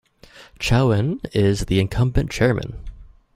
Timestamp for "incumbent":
1.79-2.31